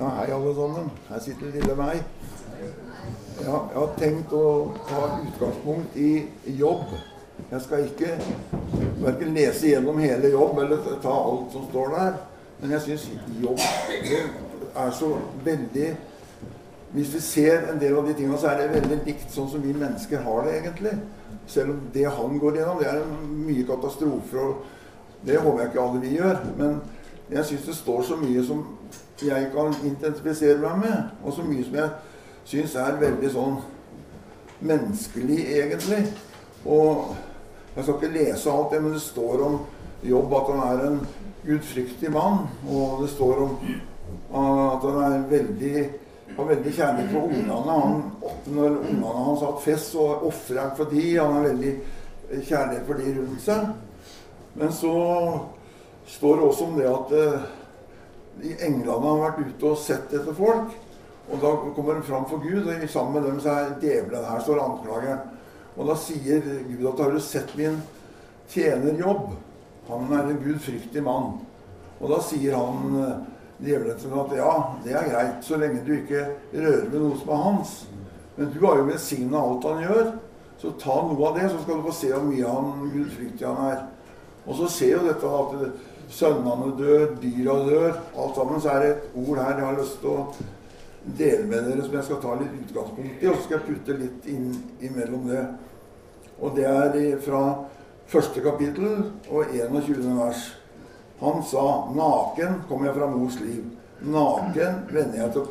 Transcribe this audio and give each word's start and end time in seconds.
Ja, 0.00 0.08
hei, 0.08 0.30
alle 0.30 0.54
sammen. 0.54 0.90
Her 1.08 1.18
sitter 1.18 1.46
lille 1.50 1.74
meg. 1.74 2.04
Ja, 3.42 3.54
jeg 3.70 3.74
har 3.74 3.94
tenkt 3.98 4.34
å 4.36 4.42
ta 4.86 5.00
utgangspunkt 5.24 5.96
i 5.98 6.10
jobb. 6.54 6.92
Jeg 7.50 7.64
skal 7.64 7.88
ikke 7.88 8.12
verken 9.02 9.34
lese 9.34 9.72
gjennom 9.72 9.98
hele 9.98 10.30
jobb 10.30 10.60
eller 10.62 10.86
ta 11.02 11.16
alt 11.16 11.50
som 11.50 11.64
står 11.72 11.90
der. 11.96 12.20
Men 12.60 12.74
jeg 12.76 12.84
syns 12.84 13.08
jobb 13.42 13.64
er 14.84 14.94
så 15.00 15.10
veldig 15.44 15.88
Hvis 16.92 17.10
vi 17.14 17.20
ser 17.20 17.66
en 17.68 17.80
del 17.82 17.98
av 17.98 18.06
de 18.06 18.14
tingene, 18.16 18.38
så 18.38 18.48
er 18.48 18.62
det 18.62 18.70
veldig 18.78 19.00
likt 19.04 19.34
sånn 19.34 19.50
som 19.50 19.60
vi 19.60 19.74
mennesker 19.76 20.22
har 20.24 20.46
det 20.46 20.54
egentlig. 20.60 20.94
Selv 21.50 21.74
om 21.74 21.82
det 21.92 22.06
han 22.06 22.38
går 22.38 22.56
gjennom, 22.56 22.78
det 22.80 22.86
er 22.88 23.02
mye 23.34 23.66
katastrofer. 23.66 24.38
og 24.46 25.26
Det 25.26 25.36
håper 25.42 25.60
jeg 25.60 25.72
ikke 25.72 25.82
alle 25.82 26.00
vi 26.06 26.14
gjør. 26.14 26.40
Men 26.56 26.80
jeg 27.34 27.44
syns 27.50 27.66
det 27.66 27.76
står 27.82 28.06
så 28.08 28.16
mye 28.22 28.46
som 28.46 28.62
jeg 29.22 29.50
kan 29.54 29.74
intensifisere 29.84 30.60
meg 30.62 30.78
med, 30.84 31.10
og 31.24 31.34
så 31.34 31.42
mye 31.42 31.64
som 31.66 31.74
jeg 31.78 31.90
syns 32.48 32.76
er 32.78 33.00
veldig 33.00 33.30
sånn 33.32 33.58
menneskelig, 34.60 35.38
egentlig. 35.56 36.02
Og 36.66 37.14
jeg 37.74 37.84
skal 37.84 37.94
ikke 37.98 38.14
lese 38.14 38.52
alt 38.52 38.72
det, 38.74 38.82
men 38.82 38.96
det 38.96 39.02
står 39.02 39.44
om 39.46 39.58
Jobb 40.06 40.34
at 40.38 40.50
han 40.52 40.60
er 40.62 40.84
en 40.86 40.98
gudfryktig 41.42 42.10
mann. 42.14 42.44
Og 42.70 43.02
det 43.02 43.10
står 43.10 43.42
om 43.42 43.56
at 44.38 44.86
han 44.86 45.24
veldig, 45.30 45.84
har 46.36 46.50
veldig 46.52 46.72
kjærlighet 46.76 47.12
for 47.12 47.26
ungene. 47.26 47.60
Han, 47.66 48.02
når 48.46 48.78
ungene 48.78 49.14
hans 49.26 49.42
har 49.42 49.52
hatt 49.52 49.64
fest, 49.64 49.92
så 49.92 50.06
ofrer 50.30 50.62
han 50.62 50.74
for 50.78 50.90
de. 50.92 51.04
Han 51.18 51.34
har 51.38 51.48
veldig 51.48 51.74
kjærlighet 52.46 52.86
for 52.86 53.02
de 53.02 53.14
rundt 53.18 53.42
seg. 53.42 53.70
Men 54.58 54.74
så 54.74 54.94
står 56.06 56.36
det 56.36 56.48
også 56.48 56.68
om 56.70 56.78
det 56.78 56.90
at 56.90 57.16
de 58.42 58.54
englene 58.66 59.00
har 59.02 59.24
vært 59.24 59.40
ute 59.46 59.72
og 59.72 59.80
sett 59.82 60.12
etter 60.14 60.36
folk. 60.36 60.76
Og 61.28 61.42
da 61.42 61.50
kommer 61.76 61.98
de 61.98 62.06
fram 62.06 62.24
for 62.28 62.40
Gud, 62.40 62.68
og 62.68 62.88
sammen 62.88 63.18
med 63.18 63.28
dem 63.28 63.40
så 63.44 63.52
er 63.52 63.74
djevelen 63.82 64.24
her, 64.24 64.40
står 64.44 64.62
anklageren. 64.64 65.26
Og 65.76 65.90
da 65.90 65.96
sier 66.00 66.40
Gud 66.68 66.86
at 66.88 67.00
'Har 67.00 67.10
du 67.10 67.20
sett 67.20 67.56
min 67.56 67.82
tjener 68.48 68.98
jobb?' 68.98 69.36
Han 69.88 70.12
er 70.12 70.22
en 70.28 70.42
gudfryktig 70.44 71.02
mann. 71.02 71.40
Og 72.00 72.10
da 72.10 72.20
sier 72.22 72.56
han 72.56 72.96
eh, 72.96 73.16
djevelen 73.64 73.98
til 73.98 74.08
at 74.08 74.36
'Ja, 74.36 74.74
det 74.84 74.92
er 74.92 75.10
greit, 75.10 75.44
så 75.44 75.56
lenge 75.56 75.84
du 75.86 75.92
ikke 75.92 76.26
rører 76.54 76.90
ved 76.90 77.00
noe 77.00 77.18
som 77.18 77.28
er 77.28 77.44
hans'. 77.44 77.86
Men 78.36 78.52
du 78.52 78.66
har 78.66 78.76
jo 78.76 78.84
velsigna 78.84 79.38
alt 79.38 79.64
han 79.64 79.82
gjør, 79.82 80.12
så 80.58 80.70
ta 80.78 80.94
noe 81.02 81.28
av 81.28 81.38
det, 81.38 81.50
så 81.50 81.62
skal 81.62 81.74
du 81.74 81.82
få 81.82 81.92
se 81.92 82.12
hvor 82.12 82.22
mye 82.22 82.46
han 82.46 82.90
gudfryktig 82.92 83.46
han 83.46 83.70
er. 83.70 83.86
Og 84.46 84.54
så 84.54 84.68
ser 84.68 84.92
jo 84.92 85.06
dette 85.06 85.26
at 85.26 85.72
sønnene 86.10 86.74
dør, 86.78 87.06
dyra 87.22 87.56
dør, 87.66 87.98
alt 88.16 88.36
sammen. 88.36 88.60
Så 88.60 88.70
er 88.72 88.84
det 88.84 88.90
et 88.90 89.18
ord 89.22 89.40
her 89.42 89.56
jeg 89.56 89.66
har 89.66 89.78
lyst 89.78 89.98
til 90.02 90.12
å 90.12 90.26
dele 91.18 91.46
med 91.48 91.66
dere, 91.68 91.84
som 91.84 91.96
jeg 91.96 92.06
skal 92.08 92.22
ta 92.22 92.36
litt 92.40 92.54
utgangspunkt 92.62 93.22
i. 93.22 93.28
Og 93.28 93.36
så 93.36 93.46
skal 93.46 93.58
jeg 93.58 93.66
putte 93.68 93.98
litt 94.02 94.30
inn 94.32 94.52
imellom 94.90 95.26
det. 95.30 95.44
Og 96.38 96.54
det 96.56 96.68
er 96.70 97.18
fra 97.24 97.42
første 98.08 98.42
kapittel 98.44 99.10
og 99.28 99.52
21. 99.52 100.04
vers. 100.18 100.54
Han 101.20 101.42
sa 101.42 101.90
'Naken 101.94 102.62
kom 102.68 102.84
jeg 102.84 102.94
fra 102.94 103.06
mors 103.10 103.36
liv'. 103.40 103.64
Naken 104.02 104.74
vender 104.90 105.22
jeg 105.22 105.32
til 105.32 105.42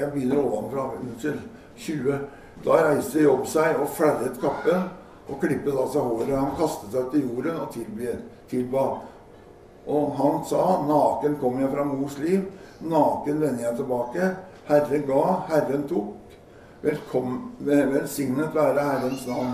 Jeg 0.00 0.12
begynner 0.12 0.38
ovenfra. 0.38 0.90
Unnskyld. 1.00 1.40
20. 1.76 2.18
Da 2.64 2.70
reiste 2.70 3.22
Jobb 3.22 3.46
seg 3.46 3.76
og 3.76 3.88
flerret 3.88 4.40
kappen 4.40 4.88
og 5.28 5.40
klippet 5.40 5.74
av 5.76 5.90
seg 5.92 6.02
håret. 6.02 6.38
Han 6.38 6.56
kastet 6.58 6.92
seg 6.92 7.10
til 7.12 7.28
jorden 7.28 7.60
og 7.60 7.76
tilba. 8.48 8.86
Og 9.86 10.12
han 10.18 10.44
sa, 10.44 10.82
'Naken 10.82 11.36
kom 11.40 11.60
jeg 11.60 11.70
fra 11.70 11.84
mors 11.84 12.18
liv, 12.18 12.44
naken 12.80 13.40
vender 13.40 13.62
jeg 13.62 13.76
tilbake.' 13.76 14.34
Herren 14.66 15.06
ga, 15.06 15.42
Herren 15.48 15.88
tok. 15.88 16.14
Velsignet 17.58 18.54
være 18.54 18.82
Herrens 18.82 19.26
navn. 19.26 19.52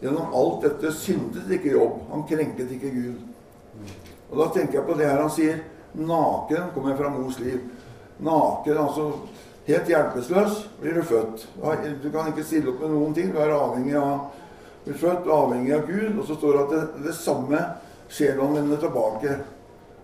Gjennom 0.00 0.34
alt 0.34 0.62
dette 0.64 0.92
syndet 0.92 1.50
ikke 1.50 1.74
Jobb. 1.76 2.00
Han 2.10 2.24
krenket 2.26 2.72
ikke 2.74 2.90
Gud. 2.90 3.20
Og 4.30 4.38
da 4.38 4.48
tenker 4.54 4.78
jeg 4.78 4.86
på 4.86 4.96
det 4.98 5.06
her 5.06 5.22
han 5.22 5.30
sier. 5.30 5.62
Naken 5.94 6.72
kom 6.74 6.88
jeg 6.88 6.98
fra 6.98 7.12
mors 7.14 7.38
liv. 7.38 7.60
Naken, 8.18 8.78
altså 8.78 9.06
helt 9.66 9.88
hjelpeløs, 9.88 10.66
blir 10.80 10.98
du 10.98 11.02
født. 11.02 11.46
Du 12.02 12.10
kan 12.10 12.30
ikke 12.30 12.46
stille 12.46 12.72
opp 12.72 12.82
med 12.82 12.94
noen 12.94 13.14
ting. 13.14 13.30
Du 13.30 13.38
er 13.38 13.54
avhengig 13.54 13.96
av 13.98 14.30
blir 14.84 14.96
født 14.96 15.28
avhengig 15.30 15.74
av 15.76 15.86
Gud. 15.86 16.18
Og 16.18 16.26
så 16.26 16.34
står 16.34 16.56
det 16.56 16.62
at 16.62 16.74
det, 16.74 16.82
det 17.06 17.16
samme 17.18 17.62
han 18.18 18.54
vender 18.54 18.76
tilbake. 18.82 19.38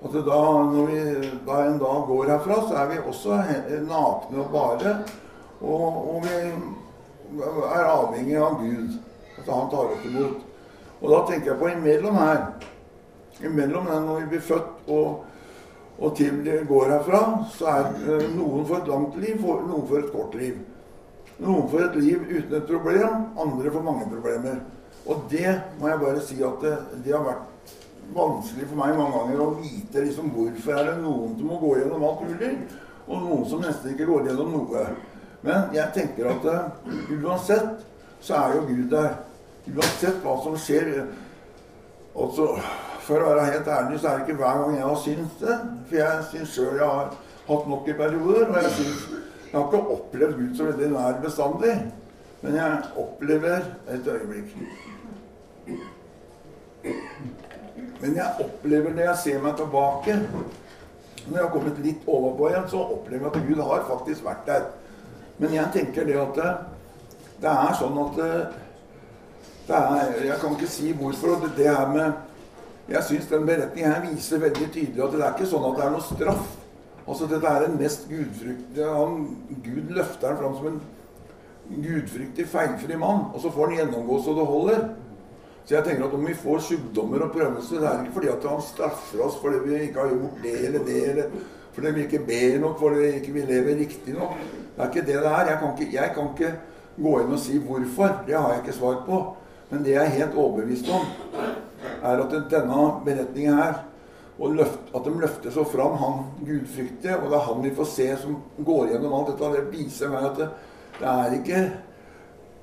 At 0.07 0.13
da, 0.27 0.41
når 0.63 0.87
vi 0.87 1.31
da 1.47 1.63
en 1.65 1.79
dag 1.79 2.03
går 2.07 2.29
herfra, 2.31 2.61
så 2.69 2.75
er 2.79 2.91
vi 2.93 2.99
også 3.03 3.39
nakne 3.89 4.43
og 4.45 4.53
bare. 4.53 4.93
Og, 5.61 5.97
og 6.15 6.27
vi 6.27 6.37
er 7.43 7.89
avhengig 7.91 8.37
av 8.39 8.61
Gud. 8.61 8.99
At 9.41 9.49
han 9.51 9.73
tar 9.73 9.91
oss 9.97 10.05
imot. 10.07 10.45
Og 11.01 11.11
da 11.11 11.25
tenker 11.27 11.53
jeg 11.53 11.61
på 11.61 11.73
imellom 11.73 12.21
her. 12.21 12.45
Imellom 13.45 13.91
den 13.91 14.07
når 14.07 14.21
vi 14.21 14.31
blir 14.37 14.47
født 14.47 14.87
og, 14.95 15.25
og 15.99 16.15
til 16.17 16.39
vi 16.45 16.55
går 16.69 16.95
herfra, 16.95 17.25
så 17.57 17.69
er 17.73 17.91
eh, 18.07 18.31
noen 18.37 18.65
for 18.69 18.79
et 18.79 18.89
langt 18.89 19.19
liv, 19.21 19.43
noen 19.43 19.85
for 19.91 20.01
et 20.01 20.15
kort 20.15 20.39
liv. 20.39 20.63
Noen 21.43 21.67
får 21.69 21.91
et 21.91 21.99
liv 22.01 22.23
uten 22.31 22.55
et 22.57 22.71
problem, 22.71 23.27
andre 23.43 23.75
får 23.75 23.85
mange 23.85 24.07
problemer. 24.09 24.63
Og 25.07 25.27
det 25.31 25.51
må 25.81 25.91
jeg 25.91 26.03
bare 26.07 26.25
si 26.25 26.39
at 26.47 26.63
det, 26.63 26.79
det 27.05 27.13
har 27.13 27.27
vært 27.27 27.56
vanskelig 28.15 28.69
for 28.71 28.79
meg 28.79 28.97
mange 28.99 29.19
ganger 29.19 29.43
å 29.43 29.51
vite 29.59 30.05
liksom 30.05 30.31
hvorfor 30.35 30.79
er 30.79 30.91
det 30.91 30.97
noen 31.03 31.37
som 31.39 31.51
må 31.51 31.61
gå 31.61 31.75
gjennom 31.81 32.07
alt 32.07 32.25
mulig, 32.29 32.55
og 33.07 33.23
noen 33.23 33.45
som 33.51 33.63
nesten 33.63 33.93
ikke 33.93 34.09
går 34.09 34.31
gjennom 34.31 34.55
noe. 34.55 34.87
Men 35.47 35.71
jeg 35.75 35.93
tenker 35.95 36.31
at 36.33 36.49
uh, 36.51 36.89
uansett 37.23 37.85
så 38.21 38.41
er 38.41 38.57
jo 38.57 38.65
Gud 38.67 38.89
der. 38.91 39.13
Uansett 39.67 40.19
hva 40.25 40.35
som 40.43 40.57
skjer. 40.59 41.07
Altså, 42.17 42.57
For 43.07 43.23
å 43.23 43.29
være 43.37 43.51
helt 43.53 43.69
ærlig 43.71 44.01
så 44.03 44.09
er 44.11 44.17
det 44.19 44.25
ikke 44.27 44.41
hver 44.41 44.63
gang 44.63 44.73
jeg 44.75 44.87
har 44.87 44.97
syntes 45.05 45.37
det. 45.43 45.59
For 45.87 46.01
jeg 46.01 46.25
syns 46.33 46.55
sjøl 46.57 46.81
jeg 46.81 46.89
har 46.89 47.13
hatt 47.47 47.69
nok 47.71 47.87
i 47.87 47.99
perioder. 48.01 48.49
Og 48.49 48.59
jeg, 48.59 48.73
synes, 48.81 49.05
jeg 49.45 49.55
har 49.55 49.69
ikke 49.69 49.95
opplevd 49.95 50.41
Gud 50.41 50.57
så 50.59 50.69
veldig 50.73 50.91
nær 50.97 51.21
bestandig. 51.23 51.77
Men 52.43 52.59
jeg 52.59 52.83
opplever 53.05 53.71
Et 53.95 54.11
øyeblikk. 54.17 54.57
Men 58.01 58.17
jeg 58.19 58.45
opplever 58.45 58.93
når 58.93 59.09
jeg 59.11 59.21
ser 59.23 59.45
meg 59.45 59.57
tilbake 59.57 60.17
Når 61.27 61.37
jeg 61.37 61.43
har 61.43 61.53
kommet 61.53 61.79
litt 61.83 62.05
overpå 62.07 62.51
igjen, 62.51 62.69
så 62.71 62.83
opplever 62.85 63.27
jeg 63.27 63.33
at 63.33 63.49
Gud 63.49 63.63
har 63.67 63.87
faktisk 63.89 64.27
vært 64.27 64.45
der. 64.47 64.67
Men 65.41 65.57
jeg 65.57 65.73
tenker 65.75 66.07
det 66.07 66.19
at 66.21 66.37
det, 66.39 66.53
det 67.43 67.51
er 67.53 67.73
sånn 67.81 67.99
at 68.05 68.21
det, 68.21 68.29
det 69.67 69.81
er, 69.81 70.21
Jeg 70.29 70.39
kan 70.43 70.55
ikke 70.55 70.71
si 70.71 70.93
hvorfor. 70.97 71.35
og 71.37 71.49
det, 71.57 71.67
her 71.67 71.89
med 71.91 72.93
Jeg 72.93 73.03
syns 73.09 73.27
den 73.33 73.49
beretningen 73.49 73.93
her 73.93 74.05
viser 74.05 74.45
veldig 74.45 74.69
tydelig 74.71 75.03
at 75.03 75.17
det 75.17 75.25
er 75.25 75.35
ikke 75.35 75.51
sånn 75.51 75.67
at 75.67 75.81
det 75.81 75.87
er 75.87 75.97
noe 75.97 76.07
straff. 76.07 76.53
Altså 77.07 77.27
Dette 77.31 77.51
er 77.51 77.67
den 77.67 77.81
mest 77.81 78.07
gudfryktige 78.11 78.87
han, 78.87 79.27
Gud 79.65 79.91
løfter 79.95 80.31
han 80.31 80.39
fram 80.39 80.55
som 80.59 80.69
en 80.71 80.81
gudfryktig, 81.83 82.47
feilfri 82.47 82.99
mann, 82.99 83.27
og 83.35 83.43
så 83.43 83.51
får 83.51 83.71
han 83.73 83.77
gjennomgå 83.81 84.21
så 84.23 84.35
det 84.39 84.47
holder. 84.47 84.87
Så 85.67 85.75
jeg 85.75 85.83
tenker 85.83 86.07
at 86.07 86.15
om 86.15 86.27
vi 86.27 86.35
får 86.39 86.61
sykdommer 86.63 87.25
og 87.27 87.33
prøvelser, 87.35 87.81
det 87.83 87.89
er 87.91 88.05
ikke 88.05 88.17
fordi 88.21 88.29
at 88.31 88.45
han 88.47 88.61
straffer 88.63 89.23
oss 89.25 89.39
fordi 89.43 89.65
vi 89.65 89.81
ikke 89.89 89.99
har 89.99 90.13
gjort 90.15 90.37
det 90.45 90.55
eller 90.69 90.85
det, 90.87 91.01
eller 91.11 91.33
fordi 91.75 91.91
vi 91.97 92.05
ikke 92.07 92.21
ber 92.29 92.61
nok, 92.63 92.79
fordi 92.79 93.01
vi 93.01 93.09
ikke 93.19 93.47
lever 93.51 93.81
riktig 93.81 94.15
nok. 94.15 94.39
Det 94.77 94.85
er 94.85 94.93
ikke 94.93 95.07
det 95.09 95.17
det 95.25 95.33
er. 95.33 95.51
Jeg 95.51 95.59
kan 95.61 95.73
ikke, 95.75 95.89
jeg 95.97 96.13
kan 96.15 96.31
ikke 96.31 96.53
gå 97.03 97.17
inn 97.21 97.35
og 97.35 97.43
si 97.43 97.59
hvorfor. 97.59 98.15
Det 98.29 98.37
har 98.39 98.53
jeg 98.53 98.63
ikke 98.63 98.77
svar 98.79 99.03
på. 99.09 99.19
Men 99.71 99.83
det 99.85 99.97
jeg 99.97 100.05
er 100.05 100.15
helt 100.21 100.39
overbevist 100.39 100.89
om, 100.95 101.09
er 102.03 102.23
at 102.23 102.35
denne 102.51 102.83
beretningen 103.05 103.59
her 103.59 103.83
løft, 104.39 104.95
At 104.95 105.05
de 105.05 105.11
løfter 105.21 105.51
så 105.51 105.65
fram 105.65 105.97
han 105.99 106.25
gudfryktige, 106.47 107.17
og 107.17 107.31
det 107.31 107.37
er 107.37 107.47
han 107.49 107.63
vi 107.65 107.75
får 107.75 107.85
se 107.85 108.07
som 108.23 108.37
går 108.65 108.93
gjennom 108.93 109.15
alt 109.17 109.33
dette. 109.33 109.53
Det 109.57 109.73
viser 109.73 110.13
meg 110.13 110.25
at 110.31 110.37
det, 110.39 110.49
det 111.01 111.09
er 111.09 111.37
ikke 111.41 111.63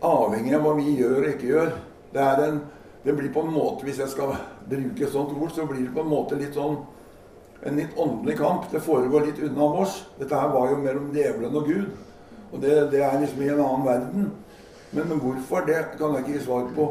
avhengig 0.04 0.56
av 0.56 0.64
hva 0.64 0.74
vi 0.78 0.96
gjør 1.00 1.20
og 1.20 1.30
ikke 1.34 1.50
gjør. 1.50 1.74
Det 2.14 2.22
er 2.22 2.44
en 2.46 2.62
det 3.04 3.14
blir 3.14 3.34
på 3.34 3.42
en 3.42 3.54
måte, 3.54 3.84
Hvis 3.84 4.00
jeg 4.00 4.10
skal 4.10 4.36
bruke 4.70 5.04
et 5.04 5.12
sånt 5.12 5.34
ord, 5.36 5.52
så 5.52 5.66
blir 5.66 5.86
det 5.86 5.94
på 5.94 6.02
en 6.02 6.12
måte 6.12 6.40
litt 6.40 6.56
sånn 6.56 6.78
en 7.66 7.76
litt 7.80 7.98
åndelig 7.98 8.38
kamp. 8.38 8.72
Det 8.72 8.82
foregår 8.84 9.26
litt 9.26 9.40
unna 9.40 9.68
vårs. 9.72 10.02
Dette 10.20 10.36
her 10.36 10.50
var 10.52 10.72
jo 10.72 10.80
mellom 10.84 11.12
djevelen 11.16 11.56
og 11.56 11.68
Gud. 11.68 11.86
Og 12.52 12.62
det, 12.62 12.74
det, 12.92 13.02
er 13.02 13.20
liksom 13.22 13.42
i 13.42 13.52
en 13.54 13.62
annen 13.64 13.86
verden. 13.86 14.32
Men, 14.92 15.14
hvorfor, 15.20 15.64
det 15.66 15.78
kan 15.98 16.14
jeg 16.14 16.26
ikke 16.26 16.36
gi 16.38 16.44
svar 16.44 16.68
på. 16.76 16.90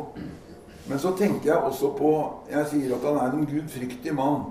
Men 0.88 0.98
så 0.98 1.12
tenker 1.18 1.52
jeg 1.52 1.68
også 1.68 1.92
på 1.94 2.08
Jeg 2.50 2.66
sier 2.72 2.94
at 2.96 3.04
han 3.06 3.20
er 3.20 3.36
en 3.36 3.46
gudfryktig 3.46 4.14
mann. 4.16 4.48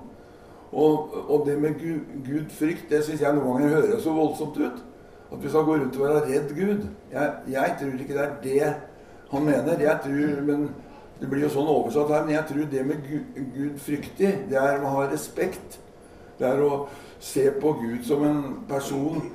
Og, 0.71 1.09
og 1.27 1.43
det 1.45 1.57
med 1.59 1.73
Gud, 1.81 2.05
gudfrykt, 2.23 2.85
det 2.89 3.01
syns 3.03 3.21
jeg 3.21 3.35
noen 3.35 3.57
ganger 3.57 3.75
høres 3.75 4.05
så 4.05 4.13
voldsomt 4.15 4.61
ut. 4.61 4.77
At 5.31 5.43
vi 5.43 5.49
skal 5.49 5.65
gå 5.67 5.75
rundt 5.81 5.97
og 5.97 6.05
være 6.05 6.21
redd 6.29 6.53
Gud. 6.55 6.85
Jeg, 7.11 7.33
jeg 7.51 7.75
tror 7.81 8.05
ikke 8.05 8.15
det 8.15 8.23
er 8.23 8.37
det 8.43 8.71
han 9.33 9.43
mener. 9.43 9.83
Jeg 9.83 9.99
tror, 10.05 10.39
men 10.47 10.69
det 11.21 11.29
blir 11.29 11.45
jo 11.45 11.51
sånn 11.53 11.69
oversatt 11.69 12.09
her, 12.09 12.23
men 12.25 12.33
jeg 12.33 12.47
tror 12.50 12.69
det 12.71 12.83
med 12.88 13.03
Gud, 13.06 13.75
fryktig, 13.77 14.31
det 14.50 14.57
er 14.57 14.81
å 14.81 14.94
ha 14.95 15.03
respekt. 15.12 15.77
Det 16.39 16.47
er 16.50 16.63
å 16.65 16.88
se 17.21 17.44
på 17.62 17.75
Gud 17.77 18.01
som 18.07 18.23
en 18.25 18.39
person 18.69 19.27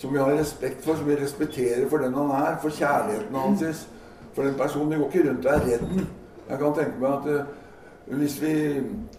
som 0.00 0.12
vi 0.14 0.22
har 0.22 0.32
respekt 0.32 0.80
for, 0.84 0.96
som 0.96 1.08
vi 1.08 1.18
respekterer 1.20 1.84
for 1.90 2.00
den 2.00 2.16
han 2.16 2.32
er, 2.38 2.56
for 2.62 2.72
kjærligheten 2.72 3.36
hans, 3.36 3.84
for 4.32 4.48
den 4.48 4.56
personen. 4.58 4.94
Vi 4.94 5.02
går 5.02 5.12
ikke 5.12 5.26
rundt 5.28 5.44
og 5.44 5.52
er 5.52 5.68
redd 5.68 5.84
den. 5.90 6.08
Jeg 6.48 6.62
kan 6.62 6.74
tenke 6.78 7.02
meg 7.02 7.12
at 7.12 7.28
uh, 7.28 8.16
hvis 8.22 8.38
vi 8.42 8.54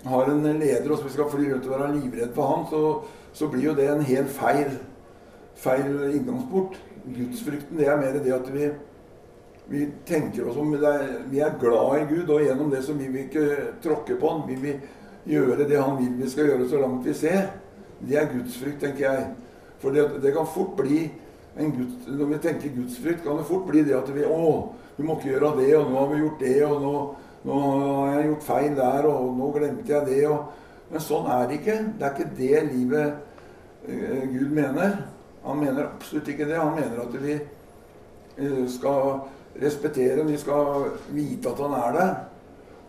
har 0.05 0.31
en 0.31 0.43
leder 0.59 0.91
og 0.91 1.05
vi 1.05 1.13
skal 1.13 1.29
fly 1.29 1.45
rundt 1.51 1.69
og 1.69 1.77
være 1.77 1.93
livredd 1.99 2.33
for 2.33 2.51
han, 2.51 2.65
så, 2.69 2.81
så 3.33 3.49
blir 3.53 3.69
jo 3.69 3.77
det 3.77 3.87
en 3.91 4.03
helt 4.05 4.33
feil, 4.33 4.75
feil 5.61 5.95
inngangsport. 6.09 6.81
Gudsfrykten 7.05 7.77
det 7.77 7.87
er 7.87 8.01
mer 8.01 8.17
det 8.17 8.33
at 8.33 8.53
vi, 8.53 8.69
vi 9.67 9.87
tenker 10.05 10.47
oss 10.49 10.57
om 10.57 10.71
Vi 11.29 11.39
er 11.39 11.59
glad 11.59 12.01
i 12.01 12.15
Gud, 12.15 12.29
og 12.29 12.41
gjennom 12.41 12.69
det 12.69 12.83
så 12.85 12.93
vil 12.93 13.13
vi 13.13 13.25
ikke 13.25 13.45
tråkke 13.83 14.17
på 14.21 14.29
han. 14.29 14.47
Vi 14.47 14.55
vil 14.61 14.79
gjøre 15.25 15.65
det 15.67 15.81
han 15.81 15.97
vil 15.97 16.13
vi 16.19 16.29
skal 16.29 16.51
gjøre, 16.51 16.69
så 16.69 16.81
langt 16.81 17.05
vi 17.05 17.13
ser. 17.13 17.47
Det 17.99 18.17
er 18.19 18.29
gudsfrykt, 18.29 18.81
tenker 18.83 19.05
jeg. 19.07 19.27
For 19.81 19.95
det, 19.95 20.05
det 20.21 20.33
kan 20.35 20.47
fort 20.47 20.75
bli 20.77 21.07
en 21.57 21.71
Gud, 21.71 21.91
Når 22.07 22.25
vi 22.25 22.37
tenker 22.43 22.75
gudsfrykt, 22.75 23.23
kan 23.23 23.37
det 23.37 23.47
fort 23.47 23.65
bli 23.67 23.83
det 23.83 23.95
at 23.95 24.09
vi 24.13 24.25
Å, 24.27 24.73
vi 24.97 25.03
må 25.03 25.15
ikke 25.15 25.31
gjøre 25.33 25.55
det, 25.59 25.71
og 25.77 25.89
nå 25.91 25.99
har 25.99 26.11
vi 26.11 26.21
gjort 26.21 26.43
det, 26.43 26.57
og 26.65 26.81
nå, 26.83 26.93
nå 27.47 27.59
har 27.63 28.13
jeg 28.13 28.29
gjort 28.29 28.47
feil 28.49 28.75
der, 28.77 29.07
og 29.09 29.37
nå 29.37 29.51
glemte 29.55 29.93
jeg 29.93 30.07
det. 30.09 30.21
Og, 30.29 30.65
men 30.91 31.03
sånn 31.03 31.29
er 31.31 31.47
det 31.49 31.59
ikke. 31.59 31.77
Det 31.97 32.07
er 32.07 32.13
ikke 32.13 32.37
det 32.37 32.63
livet 32.69 33.15
uh, 33.89 34.23
Gud 34.35 34.53
mener. 34.55 34.97
Han 35.45 35.61
mener 35.61 35.89
absolutt 35.89 36.29
ikke 36.31 36.47
det. 36.49 36.59
Han 36.59 36.75
mener 36.77 37.01
at 37.03 37.17
vi 37.23 37.39
uh, 37.39 38.63
skal 38.71 39.25
respektere, 39.61 40.25
vi 40.27 40.37
skal 40.37 40.89
vite 41.15 41.49
at 41.49 41.61
han 41.63 41.75
er 41.79 41.99
der. 41.99 42.15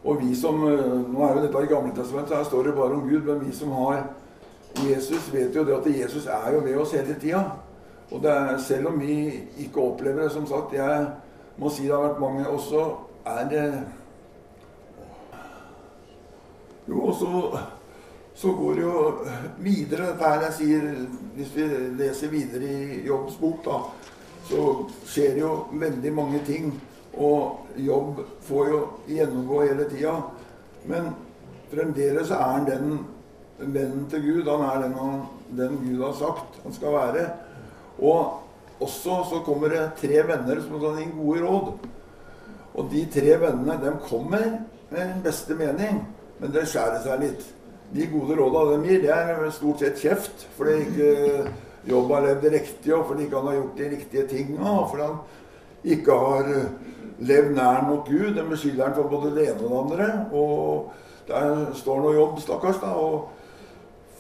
Og 0.07 0.21
vi 0.23 0.35
som 0.39 0.63
uh, 0.63 1.13
Nå 1.13 1.23
er 1.25 1.35
jo 1.35 1.43
dette 1.43 1.63
i 1.65 1.71
Gamle 1.71 1.95
Testamentet, 1.95 2.37
her 2.37 2.45
står 2.45 2.69
det 2.69 2.75
bare 2.77 2.95
om 2.95 3.09
Gud, 3.09 3.23
men 3.27 3.43
vi 3.47 3.53
som 3.55 3.73
har 3.75 4.05
Jesus 4.77 5.33
vet 5.33 5.55
jo 5.57 5.65
det 5.65 5.77
at 5.77 5.87
Jesus 6.01 6.27
er 6.27 6.53
jo 6.53 6.61
ved 6.61 6.77
oss 6.77 6.93
hele 6.93 7.17
tida. 7.21 7.43
Og 8.11 8.25
er, 8.25 8.59
selv 8.59 8.87
om 8.87 9.01
vi 9.01 9.33
ikke 9.59 9.81
opplever 9.81 10.23
det, 10.23 10.33
som 10.33 10.47
sagt 10.47 10.75
Jeg 10.75 11.07
må 11.59 11.71
si 11.71 11.89
det 11.89 11.95
har 11.95 12.05
vært 12.05 12.21
mange 12.21 12.49
også 12.49 12.85
er 13.27 13.49
det 13.51 13.65
Jo, 16.89 17.01
og 17.01 17.15
så, 17.19 17.59
så 18.35 18.53
går 18.55 18.75
det 18.75 18.83
jo 18.83 19.01
videre, 19.59 20.13
dette 20.13 20.29
her 20.29 20.45
jeg 20.47 20.55
sier 20.61 20.87
Hvis 21.35 21.57
vi 21.57 21.67
leser 21.99 22.31
videre 22.31 22.71
i 22.71 23.01
Jobbs 23.09 23.41
bok, 23.41 23.65
da, 23.65 23.81
så 24.47 24.63
skjer 25.09 25.35
det 25.37 25.43
jo 25.43 25.53
veldig 25.73 26.13
mange 26.15 26.41
ting. 26.47 26.71
Og 27.17 27.67
Jobb 27.81 28.21
får 28.47 28.71
jo 28.71 28.81
gjennomgå 29.09 29.63
hele 29.65 29.89
tida. 29.91 30.17
Men 30.87 31.11
fremdeles 31.73 32.31
er 32.31 32.45
han 32.45 32.69
den 32.69 32.99
vennen 33.59 34.07
til 34.13 34.23
Gud. 34.23 34.51
Han 34.51 34.65
er 34.69 34.83
den, 34.85 34.97
han, 35.01 35.23
den 35.59 35.79
Gud 35.83 36.05
har 36.05 36.17
sagt 36.19 36.61
han 36.63 36.77
skal 36.77 36.97
være. 36.97 37.27
Og 37.99 38.43
også 38.85 39.23
så 39.31 39.43
kommer 39.47 39.73
det 39.73 39.85
tre 40.01 40.23
venner 40.29 40.61
som 40.61 40.81
kan 40.81 40.99
gi 41.01 41.11
gode 41.17 41.45
råd. 41.47 41.71
Og 42.77 42.91
de 42.93 43.07
tre 43.13 43.37
vennene 43.41 43.79
de 43.81 43.93
kommer 44.05 44.49
med 44.91 45.01
den 45.01 45.23
beste 45.25 45.57
mening, 45.57 46.03
men 46.39 46.53
det 46.53 46.67
skjærer 46.69 47.01
seg 47.03 47.23
litt. 47.25 47.47
De 47.95 48.05
gode 48.11 48.37
råda 48.37 48.65
de 48.75 48.83
gir, 48.85 49.01
det 49.07 49.15
er 49.15 49.47
stort 49.55 49.81
sett 49.81 50.03
kjeft. 50.03 50.45
For 50.57 50.69
det 50.69 50.75
er 50.75 50.85
ikke 50.85 51.55
jobb 51.87 52.11
har 52.11 52.27
levd 52.27 52.51
riktig, 52.53 52.95
og 52.95 53.07
fordi 53.07 53.27
ikke 53.27 53.41
han 53.41 53.51
har 53.51 53.59
gjort 53.61 53.79
de 53.79 53.91
riktige 53.91 54.27
tinga. 54.29 54.75
Fordi 54.91 55.03
han 55.03 55.19
ikke 55.97 56.19
har 56.21 56.53
levd 57.19 57.55
nær 57.57 57.87
nok 57.89 58.09
Gud. 58.09 58.35
Den 58.35 58.51
beskylder 58.51 58.89
han 58.89 58.95
for 58.95 59.11
både 59.11 59.35
det 59.37 59.49
ene 59.51 59.67
og 59.67 59.71
det 59.71 59.83
andre. 59.83 60.09
Og 60.33 60.93
der 61.29 61.75
står 61.75 62.01
nå 62.03 62.13
jobb, 62.15 62.41
stakkars. 62.41 62.81
da, 62.83 62.95
og 62.95 63.29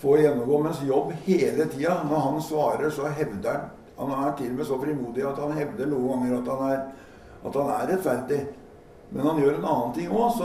får 0.00 0.20
gjennomgå 0.20 0.60
mens 0.62 0.82
jobb 0.84 1.12
hele 1.26 1.66
tida. 1.72 2.00
Når 2.04 2.24
han 2.28 2.42
svarer, 2.42 2.90
så 2.90 3.08
hevder 3.08 3.50
han 3.52 3.72
Han 3.96 4.10
er 4.12 4.32
til 4.36 4.50
og 4.50 4.56
med 4.58 4.66
så 4.68 4.76
frimodig 4.76 5.22
at 5.24 5.38
han 5.40 5.52
hevder 5.56 5.86
noen 5.88 6.08
ganger 6.20 6.34
at 6.36 6.48
han 6.52 6.72
er, 6.72 6.80
at 7.48 7.54
han 7.56 7.70
er 7.72 7.86
rettferdig. 7.88 8.40
Men 9.10 9.26
han 9.26 9.38
gjør 9.40 9.54
en 9.56 9.64
annen 9.64 9.94
ting 9.94 10.10
òg, 10.12 10.42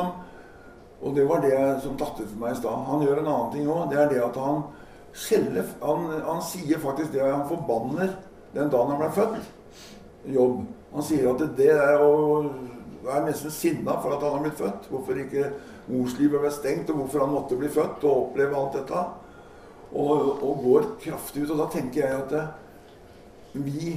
Og 1.01 1.15
det 1.15 1.25
var 1.29 1.41
det 1.41 1.81
som 1.83 1.97
datt 1.97 2.19
ut 2.21 2.29
for 2.29 2.39
meg 2.39 2.53
i 2.53 2.56
stad. 2.56 2.85
Han 2.88 3.01
gjør 3.01 3.19
en 3.19 3.27
annen 3.27 3.51
ting 3.51 3.68
òg. 3.68 3.89
Det 3.89 4.00
er 4.00 4.09
det 4.09 4.23
at 4.23 4.38
han 4.38 4.63
skjeller 5.13 5.65
han, 5.81 6.05
han, 6.25 6.43
sier 6.45 6.79
faktisk 6.81 7.11
det 7.13 7.23
han 7.25 7.47
forbanner 7.49 8.13
den 8.55 8.69
dagen 8.71 8.93
han 8.93 9.01
ble 9.01 9.09
født. 9.15 9.49
Jobb. 10.31 10.61
Han 10.91 11.07
sier 11.07 11.31
at 11.31 11.43
det 11.57 11.71
er 11.73 12.03
å 12.03 12.13
være 13.01 13.25
nesten 13.29 13.53
sinna 13.53 13.95
for 14.03 14.15
at 14.15 14.23
han 14.25 14.37
har 14.37 14.45
blitt 14.45 14.59
født. 14.59 14.87
Hvorfor 14.91 15.19
ikke 15.23 15.49
morslivet 15.91 16.43
ble 16.43 16.51
stengt, 16.53 16.91
og 16.91 17.01
hvorfor 17.01 17.25
han 17.25 17.33
måtte 17.33 17.59
bli 17.59 17.71
født 17.71 18.05
og 18.05 18.27
oppleve 18.27 18.57
alt 18.57 18.77
dette 18.79 19.03
og, 19.91 20.43
og, 20.43 20.61
går 20.63 20.87
kraftig 21.03 21.45
ut. 21.45 21.53
Og 21.55 21.63
da 21.63 21.67
tenker 21.73 22.05
jeg 22.05 22.19
at 22.19 22.35
vi, 23.53 23.95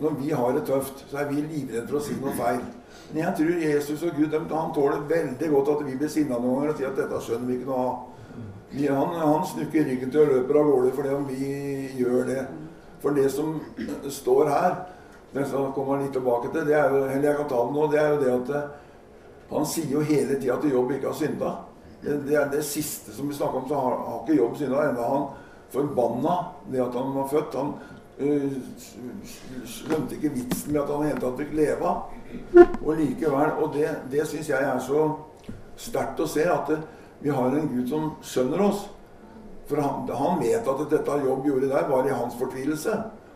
når 0.00 0.18
vi 0.20 0.34
har 0.36 0.52
det 0.56 0.66
tøft, 0.68 1.04
så 1.08 1.22
er 1.22 1.30
vi 1.30 1.44
livredde 1.44 1.86
for 1.88 2.00
å 2.00 2.04
si 2.04 2.16
noe 2.20 2.34
feil. 2.36 2.60
Men 3.10 3.22
jeg 3.22 3.34
tror 3.38 3.64
Jesus 3.64 4.02
og 4.06 4.16
Gud 4.18 4.36
han 4.36 4.72
tåler 4.74 5.06
veldig 5.10 5.50
godt 5.50 5.72
at 5.74 5.84
vi 5.86 5.96
blir 5.98 6.12
sinna 6.12 6.38
noen 6.38 6.60
ganger 6.60 6.72
og 6.72 6.78
sier 6.80 6.90
at 6.92 7.00
dette 7.00 7.22
skjønner 7.26 7.50
vi 7.50 7.58
ikke 7.58 7.70
noe 7.70 7.84
av. 7.84 7.98
Han, 8.70 9.16
han 9.18 9.46
snukker 9.50 9.88
ryggen 9.88 10.12
til 10.14 10.22
og 10.22 10.30
løper 10.34 10.60
av 10.60 10.68
gårde 10.70 10.92
fordi 10.94 11.14
om 11.16 11.26
vi 11.26 11.48
gjør 11.98 12.28
det. 12.28 12.44
For 13.02 13.16
det 13.16 13.26
som 13.34 13.56
står 14.20 14.52
her, 14.52 14.76
mens 15.34 15.56
han 15.56 15.72
kommer 15.74 16.02
litt 16.02 16.14
tilbake 16.14 16.52
til, 16.52 16.68
det 16.68 16.76
er 16.78 16.92
jo, 16.92 17.02
eller 17.06 17.28
jeg 17.30 17.40
kan 17.40 17.50
ta 17.50 17.64
det 17.66 17.74
nå, 17.74 17.90
det 17.90 18.00
er 18.00 18.14
jo 18.14 18.22
det 18.22 18.32
at 18.36 18.54
eh, 18.58 18.70
han 19.50 19.66
sier 19.66 19.92
jo 19.96 20.06
hele 20.06 20.38
tida 20.38 20.56
at 20.56 20.66
Jobb 20.70 20.92
ikke 20.94 21.10
har 21.10 21.18
synda. 21.18 21.52
Det, 22.00 22.16
det, 22.26 22.36
er 22.38 22.50
det 22.52 22.62
siste 22.64 23.12
som 23.12 23.28
vi 23.28 23.34
snakker 23.36 23.60
om, 23.60 23.68
så 23.68 23.78
har, 23.82 23.96
har 24.06 24.20
ikke 24.22 24.38
jobb 24.38 24.54
synda 24.56 24.84
ennå. 24.86 25.08
Han 25.10 25.26
forbanna 25.72 26.36
det 26.70 26.80
at 26.82 26.94
han 26.94 27.14
var 27.14 27.28
født. 27.28 27.58
Han 27.58 27.74
øh, 28.18 28.52
skjønte 29.66 30.16
ikke 30.16 30.32
vitsen 30.34 30.72
med 30.72 30.82
at 30.82 30.94
han 30.94 31.06
hele 31.08 31.20
tatt 31.20 31.42
fikk 31.42 31.52
leve. 31.58 31.92
Og 32.80 32.94
likevel, 32.98 33.52
og 33.62 33.74
det, 33.74 33.90
det 34.12 34.26
syns 34.28 34.48
jeg 34.50 34.64
er 34.64 34.80
så 34.84 35.04
sterkt 35.80 36.20
å 36.20 36.28
se, 36.28 36.44
at 36.50 36.68
det, 36.70 36.80
vi 37.20 37.32
har 37.34 37.52
en 37.52 37.68
Gud 37.68 37.88
som 37.90 38.10
skjønner 38.24 38.62
oss. 38.64 38.86
For 39.68 39.80
han, 39.82 40.08
han, 40.08 40.40
vet 40.40 40.68
at 40.68 40.84
dette 40.90 41.16
Jobb 41.24 41.46
gjorde 41.46 41.68
der, 41.70 41.88
var 41.88 42.06
i 42.08 42.14
hans 42.14 42.36
fortvilelse. 42.40 42.94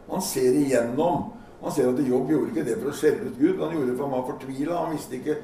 Han 0.08 0.22
ser 0.24 0.56
igjennom. 0.58 1.30
Han 1.62 1.72
ser 1.72 1.90
at 1.92 2.00
Jobb 2.02 2.32
gjorde 2.32 2.52
ikke 2.52 2.66
det 2.66 2.78
for 2.80 2.90
å 2.90 2.96
skjelle 2.96 3.28
ut 3.28 3.38
Gud, 3.38 3.60
han 3.60 3.76
gjorde 3.76 3.90
det 3.90 3.96
for 3.98 4.08
han 4.08 4.16
var 4.16 4.26
fortvila. 4.32 4.80
Han 4.82 4.96
visste 4.96 5.20
ikke 5.20 5.36